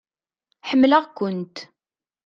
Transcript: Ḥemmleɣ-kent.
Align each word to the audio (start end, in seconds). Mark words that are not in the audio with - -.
Ḥemmleɣ-kent. 0.69 1.57